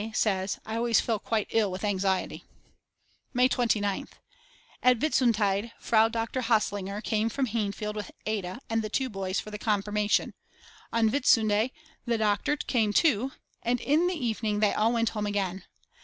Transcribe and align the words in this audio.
says: 0.15 0.57
I 0.65 0.77
always 0.77 0.99
feel 0.99 1.19
quite 1.19 1.45
ill 1.51 1.69
with 1.69 1.83
anxiety. 1.83 2.43
May 3.35 3.47
29th. 3.47 4.13
At 4.81 4.97
Whitsuntide 4.97 5.73
Frau 5.79 6.07
Doctor 6.09 6.41
Haslinger 6.41 7.03
came 7.03 7.29
from 7.29 7.45
Hainfeld 7.45 7.93
with 7.93 8.09
Ada 8.25 8.61
and 8.67 8.81
the 8.81 8.89
two 8.89 9.11
boys 9.11 9.39
for 9.39 9.51
the 9.51 9.59
confirmation. 9.59 10.33
On 10.91 11.11
Whitsunday 11.11 11.69
the 12.07 12.17
doctor 12.17 12.55
came 12.57 12.93
too 12.93 13.33
and 13.61 13.79
in 13.79 14.07
the 14.07 14.15
evening 14.17 14.59
they 14.59 14.73
all 14.73 14.91
went 14.91 15.09
home 15.09 15.27
again. 15.27 15.65